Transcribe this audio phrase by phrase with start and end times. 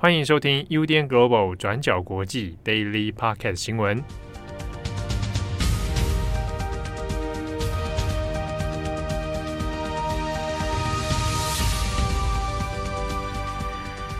[0.00, 4.00] 欢迎收听 UDN Global 转角国际 Daily Podcast 新闻。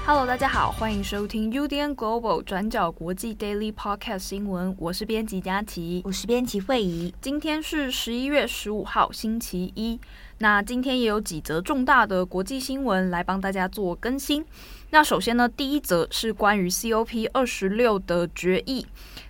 [0.04, 4.74] Hello，大家好，欢迎收听 UDN Global 转角国际 Daily Podcast 新闻。
[4.80, 7.14] 我是编辑佳琪，我是编辑惠仪。
[7.20, 10.00] 今天是十一月十五号，星期一。
[10.38, 14.44] 那今天也有几则重大的国际新闻来帮大家做更新。
[14.90, 18.86] 那首先呢，第一则是关于 COP 二十六的决议。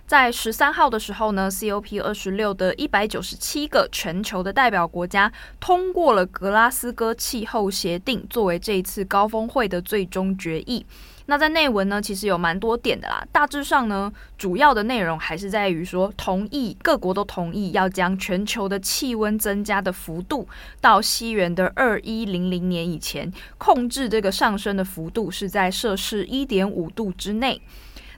[0.09, 10.83] 在十三号的时候呢，COP 二十六的一百九十七个全球的代表国家通过了格拉斯哥气候协定，作为这一次高峰会的最终决议。
[11.27, 13.23] 那在内文呢，其实有蛮多点的啦。
[13.31, 20.47] 大致上呢，主要的内容还是在于说，同意各国都同意要将全球的气温增加的幅度，
[20.81, 27.61] 到西元的二一零零年以前，控制这个上升的幅度是在摄氏一点五度之内。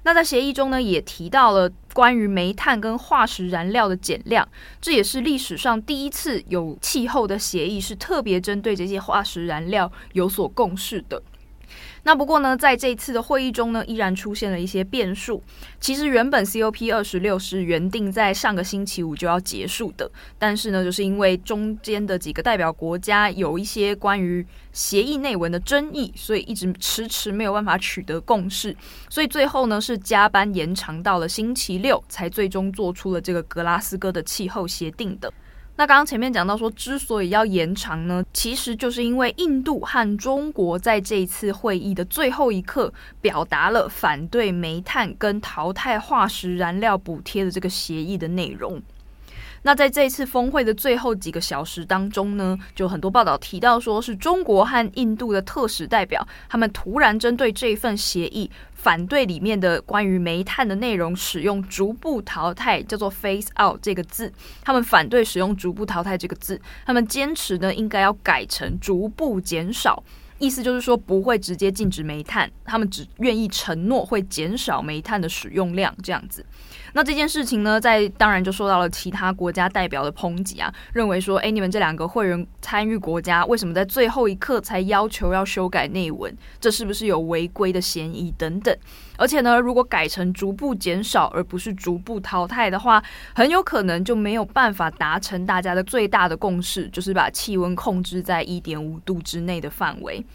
[0.03, 4.47] 那在协议中呢，也提到了关于煤炭跟化石燃料的减量，
[4.81, 11.21] 这也是历史上第一次有气候的协议是特别针对这些化石燃料有所共识的。
[12.03, 15.43] 那不过呢，在这次的会议中呢，依然出现了一些变数。
[15.79, 28.75] 其实原本 COP 二十六是原定在上个星期五就要结束的，但是呢，就是因为中间的几个代表国家有一些关于协议内文的争议，所以一直迟迟没有办法取得共识，
[29.09, 35.31] 所以最后呢是加班延长到了星期六，才最终做出了这个格拉斯哥的气候协定的。
[35.81, 48.79] 那刚刚前面讲到说，之所以要延长呢，其实就是因为印度和中国在这一次会议的最后一刻，表达了反对煤炭跟淘汰化石燃料补贴的这个协议的内容。
[49.63, 70.03] 那在这一次峰会的最后几个小时当中呢，就很多报道提到说是中国和印度的特使代表，他们突然针对这份协议反对里面的关于煤炭的内容，使用“逐步淘汰”叫做 “phase out” 这个字，他们反对使用“逐步淘汰”这个字，他们坚持呢应该要改成“逐步减少”。
[70.39, 76.43] 意思就是说不会直接禁止煤炭，他们只愿意承诺会减少煤炭的使用量，这样子。
[76.93, 86.35] 那这件事情呢，在当然就受到了其他国家代表的抨击啊，认为说，诶，你们这两个会员参与国家，为什么在最后一刻才要求要修改内文？
[86.59, 88.75] 这是不是有违规的嫌疑等等？
[89.17, 93.01] 而且呢，如果改成逐步减少而不是逐步淘汰的话，
[93.33, 100.25] 很有可能就没有办法达成大家的最大的共识，就是把气温控制在一点五度之内的范围。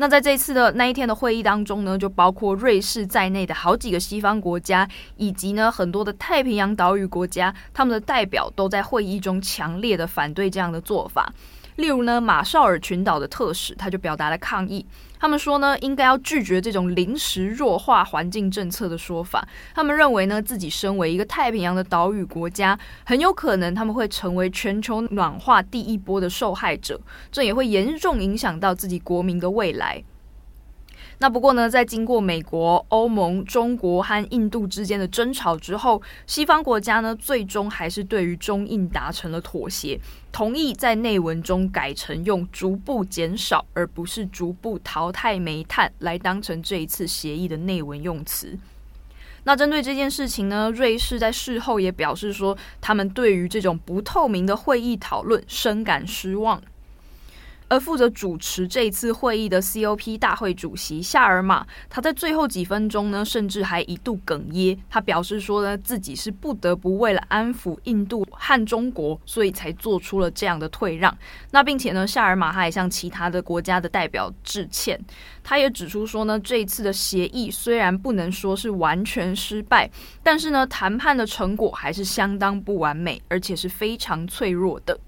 [0.00, 11.30] 那在这次的那一天的会议当中呢，就包括瑞士在内的好几个西方国家，以及呢很多的太平洋岛屿国家，他们的代表都在会议中强烈的反对这样的做法。
[11.80, 14.84] 例如呢，马绍尔群岛的特使他就表达了抗议。
[15.18, 19.46] 他们说呢，应该要拒绝这种临时弱化环境政策的说法。
[19.74, 26.98] 他们认为呢，自己身为一个太平洋的岛屿国家，很有可能他们会成为全球暖化第一波的受害者，
[27.30, 30.02] 这也会严重影响到自己国民的未来。
[31.22, 40.00] 那不过呢，在经过美国、欧盟、中国和印度之间的争吵之后，西方国家呢，最终还是对于中印达成了妥协，
[40.32, 48.58] 同意在内文中改成用“逐步减少”而不是“逐步淘汰煤炭”来当成这一次协议的内文用词。
[49.44, 56.62] 那针对这件事情呢，瑞士在事后也表示说，他们对于这种不透明的会议讨论深感失望。
[57.70, 64.76] 而负责主持这次会议的 COP 大会主席夏尔马，他在最后几分钟呢，甚至还一度哽咽。
[64.90, 71.16] 他表示说呢，自己是不得不为了安抚印度和中国，所以才做出了这样的退让。
[71.52, 75.00] 那并且呢，夏尔马他也向其他的国家的代表致歉。
[75.44, 79.88] 他也指出说呢，这一次的协议虽然不能说是完全失败，
[80.24, 84.98] 但是呢，谈判的成果还是相当不完美，而且是非常脆弱的。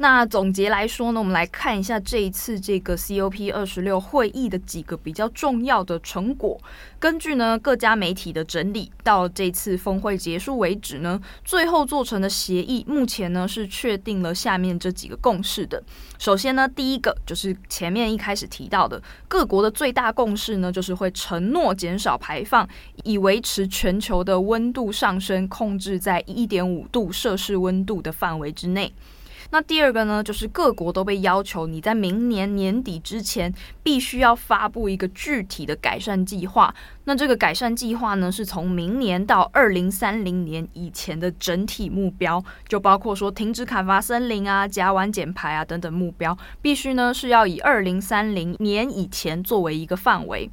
[0.00, 6.56] 那总结来说呢，我们来看一下这一次这个 COP 二十六会议的几个比较重要的成果。
[7.00, 15.82] 根据呢各家媒体的整理，到这次峰会结束为止呢，最后做成的协议目前呢是确定了下面这几个共识的。
[16.16, 22.68] 首先呢，第一个就是前面一开始提到的，各国的最大共识呢就是会承诺减少排放，
[23.02, 28.92] 以维持全球的温度上升控制在一点五度摄氏温度的范围之内。
[29.50, 33.52] 那第二个呢，就是各国都被要求，你在明年年底之前
[33.82, 36.74] 必须要发布一个具体的改善计划。
[37.04, 50.50] 那这个改善计划呢，是从明年到二零三零年以前的整体目标，就包括说停止砍伐森林啊、甲烷减排啊等等目标，必须呢是要以二零三零年以前作为一个范围。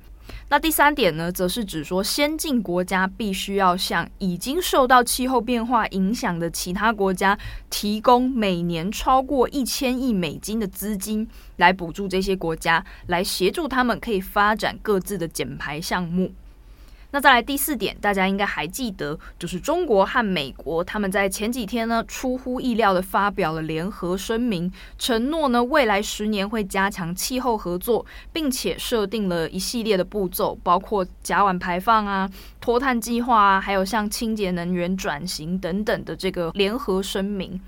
[0.55, 7.37] 那第三点呢，则是指说，先进国家必须要向已经受到气候变化影响的其他国家
[7.69, 16.31] 提供每年超过一千亿美金的资金，来补助这些国家，来协助他们可以发展各自的减排项目。
[17.15, 32.29] 那再来第四点，大家应该还记得，就是中国和美国他们在前几天呢，出乎意料的发表了联合声明，承诺呢未来十年会加强气候合作，并且设定了一系列的步骤，包括甲烷排放啊、
[32.59, 37.61] 脱碳计划啊，还有像清洁能源转型等等的这个联合声明。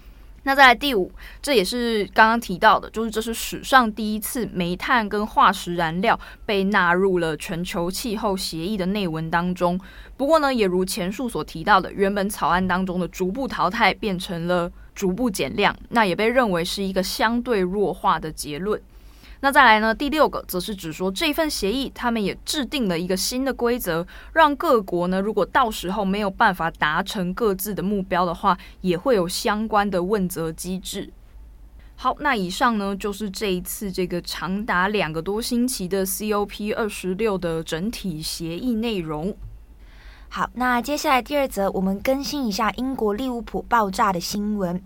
[0.48, 1.12] 那再来第五，
[1.42, 9.78] 这也是刚刚提到的，就是这是史上第一次煤炭跟化石燃料被纳入了全球气候协议的内文当中。
[10.16, 18.82] 不过呢，也如前述所提到的，原本草案当中的逐步淘汰变成了逐步减量，那也被认为是一个相对弱化的结论。
[19.40, 19.94] 那再来呢？
[19.94, 31.12] 第六个则是指说，这份协议他们也制定了一个新的规则，让各国呢，如果到时候没有办法达成各自的目标的话，也会有相关的问责机制。
[31.96, 39.36] 好，那以上呢就是这一次这个长达两个多星期的 COP 二十六的整体协议内容。
[40.30, 44.82] 好，那接下来第二则，我们更新一下英国利物浦爆炸的新闻。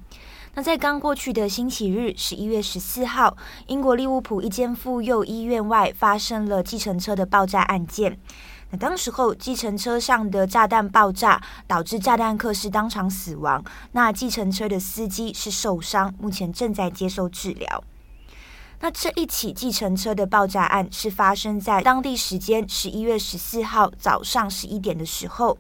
[0.54, 3.38] 那在刚过去的星期日，十一月十四号，
[3.68, 8.20] 英国利物浦一间妇幼医院外发生了计程车的爆炸案件。
[8.70, 13.64] 那当时候，计程车上的炸弹爆炸，导致炸弹客是当场死亡。
[13.94, 17.82] 那计程车的司机是受伤，目前正在接受治疗。
[18.82, 25.58] 那这一起计程车的爆炸案是发生在当地时间十一月十四号早上十一点的时候。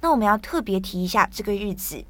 [0.00, 2.02] 那我们要特别提一下这个日子。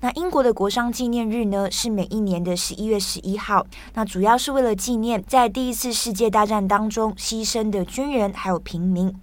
[0.00, 3.66] 那英国的国殇纪念日呢，是每一年的十一月十一号。
[3.94, 9.14] 那主要是为了纪念在第一次世界大战当中牺牲的军人还有平民。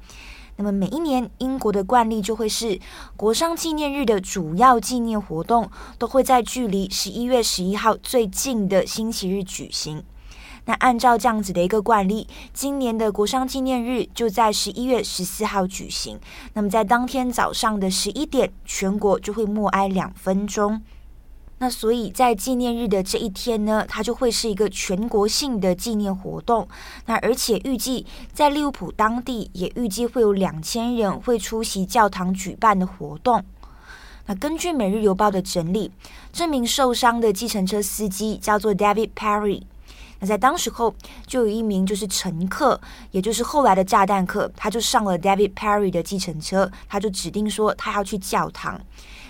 [0.55, 2.79] 那么每一年英国的惯例就会是
[3.15, 10.03] 国殇纪念日的主要纪念活动都会在距离十一月十一号最近的星期日举行。
[10.65, 16.19] 那按照这样子的一个惯例，今年的国殇纪念日就在十一月十四号举行。
[16.53, 20.81] 那么在当天早上的十一点，全国就会默哀两分钟。
[21.59, 26.67] 那所以在纪念日的这一天呢，它就会是一个全国性的纪念活动。
[27.05, 33.43] 那而且预计在利物浦当地也预计会有两千人会出席教堂举办的活动。
[34.25, 35.91] 那根据《每日邮报》的整理，
[36.31, 39.63] 这名受伤的计程车司机叫做 David Perry。
[40.25, 40.93] 在当时候，
[41.27, 42.79] 就有一名就是乘客，
[43.11, 48.79] 也就是后来的炸弹客，他就上了 David Perry 的计程车，他就指定说他要去教堂。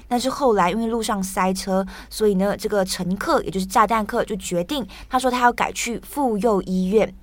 [0.07, 7.13] 但是后来因为路上塞车，所以呢，这个乘客也就是炸弹客就决定，他说他要改去妇幼医院。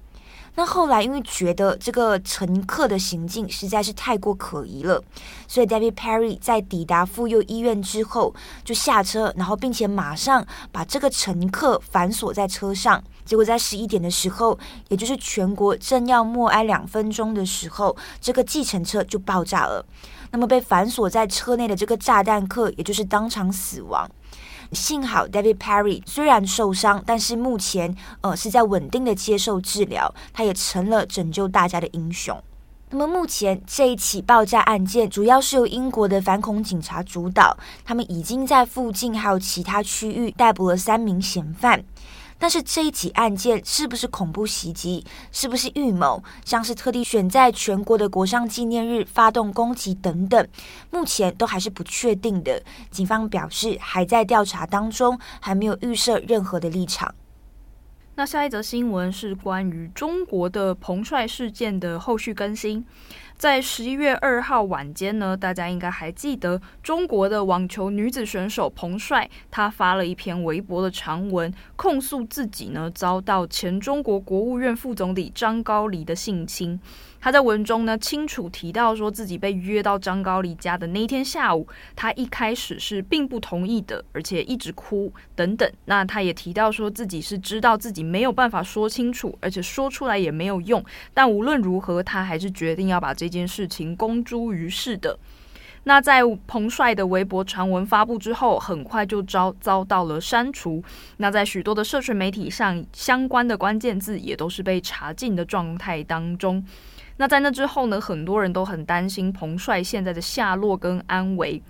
[0.57, 5.03] 那后来因为觉得这个乘客的行径实在是太过可疑了，
[5.49, 13.03] 所以 David Perry 在抵达妇幼医院之后就下车，然后并且马上把这个乘客反锁在车上。
[13.25, 14.59] 结果在十一点的时候，
[14.89, 19.87] 也就是全国正要默哀两分钟的时候，这个计程车就爆炸了。
[20.33, 24.09] 那么被反锁在车内的这个炸弹客，也就是当场死亡。
[24.73, 32.41] 幸好 David Perry 虽然受伤，但是目前呃是在稳定的接受治疗，他也成了拯救大家的英雄。
[32.93, 41.85] 那么目前这一起爆炸案件主要是由英国的反恐警察主导，他们已经在附近还有其他区域逮捕了三名嫌犯。
[42.41, 50.49] 但是这一起案件是不是恐怖袭击，是不是预谋，像是特地选在全国的国殇纪念日发动攻击等等，
[50.91, 52.61] 目前都还是不确定的。
[52.91, 57.15] 警方表示还在调查当中，还没有预设任何的立场。
[58.21, 62.85] 那下一则新闻是关于中国的彭帅事件的后续更新。
[63.35, 76.79] 在十一月二号晚间呢，大家应该还记得中国的网球女子选手彭帅，她发了一篇微博的长文，控诉自己呢遭到前中国国务院副总理张高丽的性侵。
[77.21, 85.71] 他在文中呢清楚提到，说自己被约到张高丽家的那一天下午，他一开始是并不同意的，而且一直哭等等。
[85.85, 90.83] 那他也提到说自己是知道自己没有办法说清楚，而且说出来也没有用。
[91.13, 95.19] 但无论如何，他还是决定要把这件事情公诸于世的。
[95.85, 100.83] 那在彭帅的微博传闻发布之后，很快就遭遭到了删除。
[101.17, 106.65] 那在许多的社群媒体上，相关的关键字也都是被查禁的状态当中。
[107.21, 111.63] 那在那之后呢，很多人都很担心彭帅现在的下落跟安危。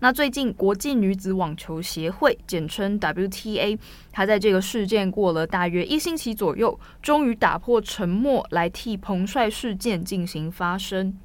[0.00, 3.78] 那最近国际女子网球协会（简称 WTA）
[4.10, 11.16] 她在这个事件过了大约一星期左右，终于打破沉默，来替彭帅事件进行发声。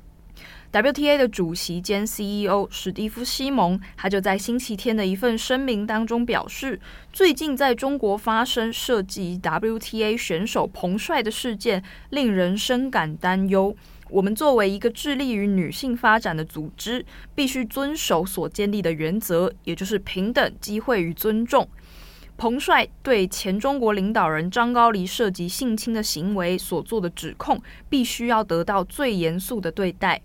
[0.78, 6.80] WTA 的主席兼 CEO 史蒂夫·西蒙，他就在星期天的一份声明当中表示，
[7.12, 13.76] 最近在中国发生涉及 WTA 选手彭帅的事件，令人深感担忧。
[14.12, 17.04] 我们作为一个致力于女性发展的组织，
[17.34, 21.68] 必须遵守所建立的原则，也就是平等机会与尊重。
[22.38, 30.22] 彭帅对前中国领导人张高丽涉及性侵的行为所做的指控，必须要得到最严肃的对待。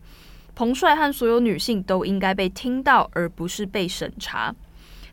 [0.55, 4.55] 彭帅和所有女性都应该被听到，而不是被审查。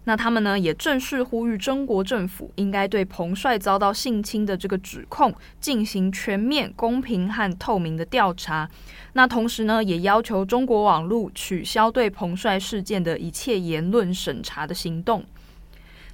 [0.05, 8.67] 那他们呢，也正式呼吁中国政府应该对彭帅遭到性侵的这个指控进行全面、公平和透明的调查。
[9.13, 15.24] 那同时呢，也要求中国网络取消对彭帅事件的一切言论审查的行动。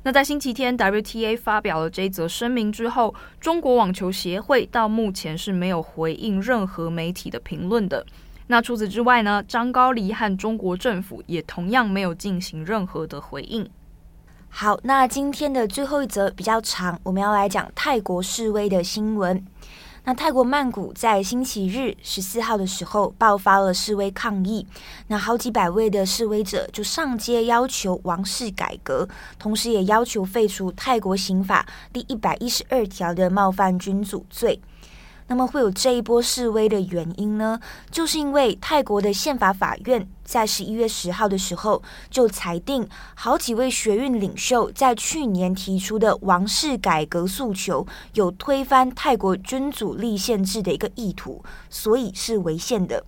[0.04, 8.06] 那在星期天，WTA 发表了这则声明之后，中国网球协会到目前是没有回应任何媒体的评论的。
[8.48, 13.68] 那除此之外呢，张高丽和中国政府也同样没有进行任何的回应。
[14.50, 19.44] 好，那今天的最后一则比较长，我们要来讲泰国示威的新闻。
[20.08, 24.68] 那泰国曼谷在星期日十四号的时候爆发了示威抗议，
[25.08, 29.10] 那好几百位的示威者就上街要求王室改革，
[29.40, 34.62] 同时也要求废除泰国刑法第一百一十二条的冒犯君主罪。
[35.28, 37.60] 那么会有这一波示威的原因呢？
[37.90, 53.04] 就是因为泰国的宪法法院在十一月十号的时候就裁定，好几位学运领袖在去年提出的王室改革诉求有推翻泰国君主立宪制的一个意图，所以是违宪的。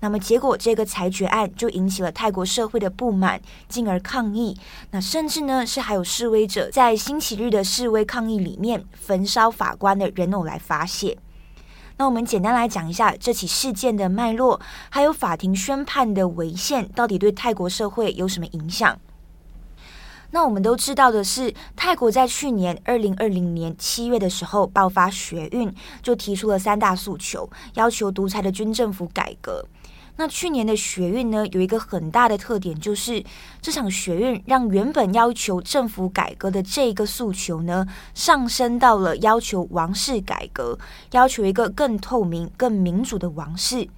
[0.00, 4.56] 那么结果这个裁决案就引起了泰国社会的不满，进而抗议。
[4.90, 11.18] 那甚至呢是还有示威者在星期日的示威抗议里面焚烧法官的人偶来发泄。
[11.98, 18.96] 那我们简单来讲一下这起事件的脉络，还有法庭宣判的违宪到底对泰国社会有什么影响？
[20.30, 29.64] 那我们都知道的是，泰国在去年二零二零年七月的时候爆发学运，就提出了三大诉求，要求独裁的军政府改革。
[30.20, 33.22] 那去年的学运呢，有一个很大的特点，就是
[33.62, 40.76] 这场学运让原本要求政府改革的这个诉求呢，上升到了要求王室改革，
[41.12, 43.88] 要求一个更透明、更民主的王室。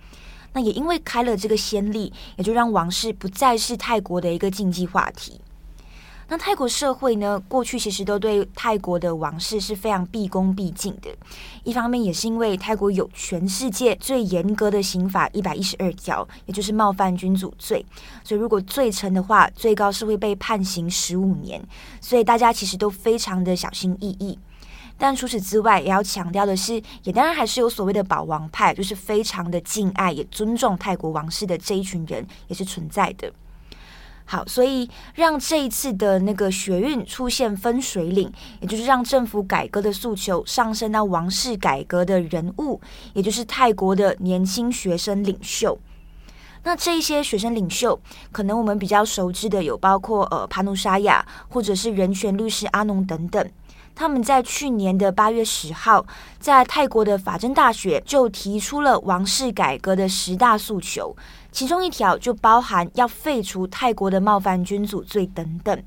[0.52, 5.40] 那也因为开了这个先例，也就让王室不再是泰国的一个禁忌话题。
[6.32, 11.10] 那泰国社会呢，过去其实都对泰国的王室是非常毕恭毕敬的。
[11.64, 17.84] 一方面也是因为泰国有全世界最严格的刑法一百一十二条，也就是冒犯君主罪，
[18.22, 21.60] 所以如果罪成的话，最高是会被判刑十五年。
[22.00, 24.38] 所以大家其实都非常的小心翼翼。
[24.96, 33.32] 但除此之外，也要强调的是，也当然还是有所谓的保王派，就是非常的敬爱也尊重泰国王室的这一群人，也是存在的。
[34.32, 42.80] 好，所以让这一次的那个学运出现分水岭，也就是让政府改革的诉求上升到王室改革的人物，
[43.12, 45.76] 也就是泰国的年轻学生领袖。
[46.62, 47.98] 那这一些学生领袖，
[48.30, 53.50] 可能我们比较熟知的有包括呃帕努沙亚，或者是人权律师阿农等等。
[53.92, 56.06] 他们在去年的八月十号，
[56.38, 61.14] 在泰国的法政大学就提出了王室改革的十大诉求，
[61.52, 65.82] 其中一条就包含要废除泰国的冒犯君主罪等等。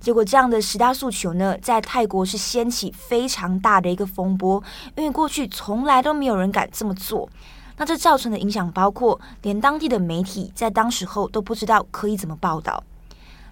[0.00, 4.62] 结果，这样的十大诉求呢，在泰国是掀起非常大的一个风波，
[4.96, 7.28] 因为过去从来都没有人敢这么做。
[7.76, 12.82] 那这造成的影响包括，连当地的媒体在当时候都不知道可以怎么报道。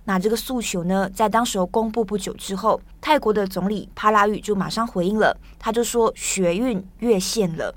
[0.05, 7.75] 那这个诉求呢，在当时候公布不久之后，泰国的总理帕拉育就马上回应了，他就说学运越线了。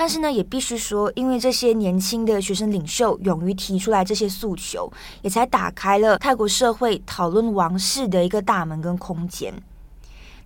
[0.00, 4.90] 但是呢，也必须说，因为这些年轻的学生领袖勇于提出来这些诉求，
[5.20, 9.52] 也才打开了泰国社会讨论王室的一个大门跟空间。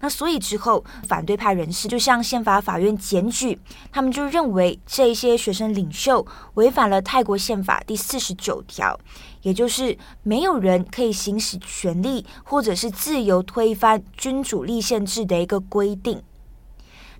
[0.00, 3.56] 那所以之后，反对派人士就向宪法法院检举，
[3.92, 8.98] 他们就认为这些学生领袖违反了泰国宪法第四十九条，
[9.42, 16.20] 也就是没有人可以行使权力或者是自由推翻君主立宪制的一个规定。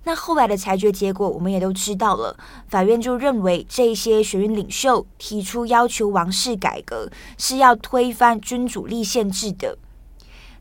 [0.05, 9.77] 那后来的裁决结果，我们也都知道了，法院就认为这些学院领袖提出要求王室改革是要推翻君主立宪制的。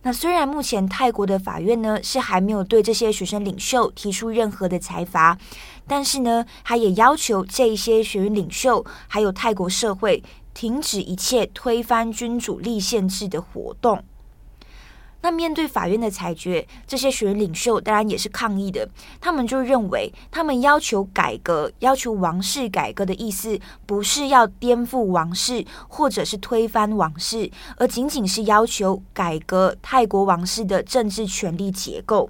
[0.02, 5.38] 那虽然目前泰国的法院呢是还没有对这些学生领袖提出任何的裁罚，
[5.86, 10.22] 但是呢，他也要求这一些学院领袖还有泰国社会
[10.52, 14.02] 停止一切推翻君主立宪制的活动。
[15.24, 18.86] 那面对法院的裁决，这些学领袖当然也是抗议的。
[19.22, 32.28] 他们就认为，他们要求改革、要求王室改革的意思，不是要颠覆王室或者是推翻王室，而仅仅是要求改革泰国王室的政治权力结构。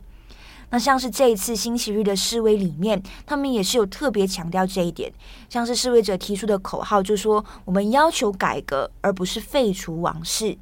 [0.71, 5.13] 那像是这一次星期日的示威里面，他们也是有特别强调这一点。
[5.49, 10.57] 像是示威者提出的口号，就说我们要求改革，而不是废除王室。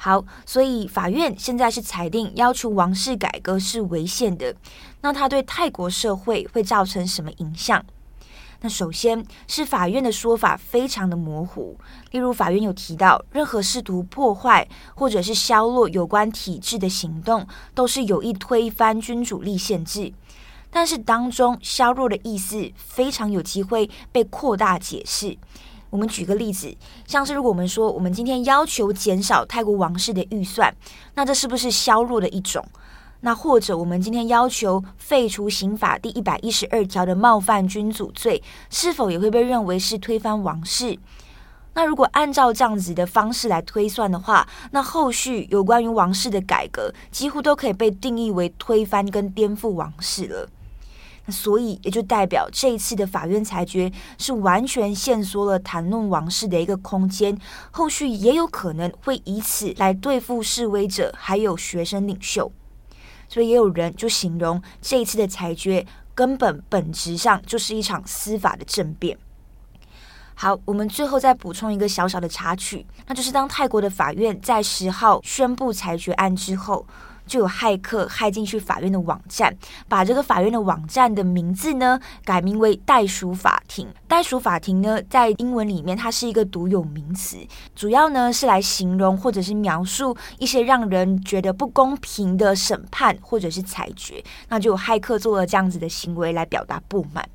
[0.00, 4.54] 好，所以法院现在是裁定要求王室改革是违宪的。
[5.00, 7.84] 那它对泰国社会会造成什么影响？
[8.60, 11.76] 那首先是法院的说法非常的模糊。
[12.12, 20.12] 例如，法院有提到，任何试图破坏或者是削弱有关体制的行动，都是有意推翻君主立宪制。
[20.70, 25.36] 但是当中削弱的意思非常有机会被扩大解释。
[25.90, 26.74] 我们举个例子，
[27.06, 30.74] 像是如果我们说我们今天要求减少泰国王室的预算，
[31.14, 32.64] 那这是不是削弱的一种？
[33.20, 40.98] 那或者我们今天要求废除刑法第一百一十二条的冒犯君主罪，是否也会被认为是推翻王室？
[41.74, 50.48] 那如果按照这样子的方式来推算的话，那后续有关于王室的改革，几乎都可以被定义为推翻跟颠覆王室了。
[51.30, 57.38] 所以也就代表这一次的法院裁决是完全限缩了谈论王室的一个空间，
[57.70, 62.50] 后续也有可能会以此来对付示威者还有学生领袖。
[63.28, 69.18] 所以也有人就形容这一次的裁决根本本质上就是一场司法的政变。
[70.34, 76.86] 好，我们最后再补充一个小小的插曲，那就是当泰国的法院在十号宣布裁决案之后。
[77.28, 79.56] 就有骇客骇进去法院的网站，
[79.86, 83.86] 把这个法院的网站的名字呢改名为“袋鼠法庭”。
[84.08, 87.36] 袋鼠法庭呢，在英文里面它是一个独有名词，
[87.76, 94.24] 主要呢是来形容或者是描述一些让人觉得不公平的审判或者是裁决。
[94.48, 97.28] 那就有骇客做了这样子的行为来表达不满。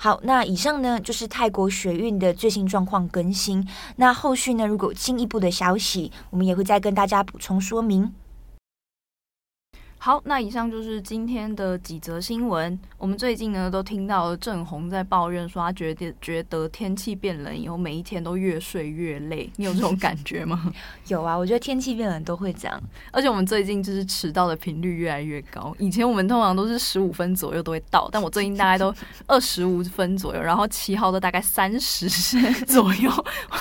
[0.00, 3.66] 好，那以上呢就是泰国学运的最新状况更新。
[3.96, 8.14] 那后续呢，如果有进一步的消息，我们也会再跟大家补充说明。
[10.08, 12.80] 好，那以上就是今天的几则新闻。
[12.96, 19.52] 我们最近呢都听到郑红在抱怨说，他觉得觉得天气变冷以后，每一天都越睡越累。
[19.56, 20.72] 你有这种感觉吗？
[21.08, 22.82] 有啊，我觉得天气变冷都会这样。
[23.12, 25.76] 而且我们最近就是迟到的频率越来越高。
[25.78, 28.90] 以前我们通常都是十五分左右都会到，但我最近大概都
[29.28, 32.08] 二十五分左右，然后七号都大概三十
[32.64, 33.12] 左右。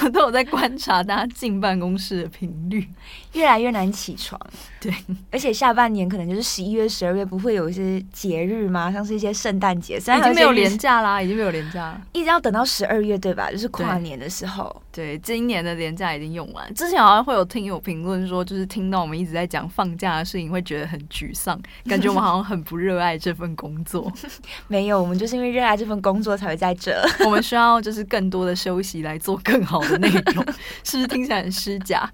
[0.01, 2.87] 我都有在观察大家进办公室的频率，
[3.33, 4.39] 越来越难起床。
[4.79, 4.93] 对，
[5.29, 6.36] 而且下半年可能。
[6.36, 8.91] 就是十一月、十二月不会有一些节日吗？
[8.91, 13.51] 像是一些圣诞节，已经没有年假啦，已经没有年假，一直要等到十二月，对吧？
[13.51, 14.81] 就是跨年的时候。
[14.97, 16.73] 对，今年的年假已经用完。
[16.73, 24.11] 之前好像会有听友评论说，就是听到我们一直在讲放假的事情，会觉得很沮丧，感觉我们好像很不热爱这份工作。
[24.67, 26.99] 没有，我们就是因为热爱这份工作才会在这。
[27.23, 30.43] 我们需要就是更多的休息来做更好的内容，
[30.83, 32.11] 是不是听起来很虚假？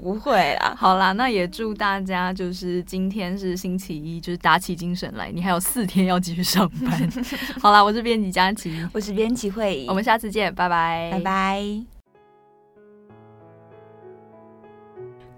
[0.00, 0.76] 不会啦。
[0.78, 7.12] 好啦，那也祝大家就是今天是星期一，就是打起精神来，你还有四天要继续上班。
[7.60, 12.11] 好啦，我是编辑佳琪，我是编辑慧，我们下次见，拜拜，拜拜。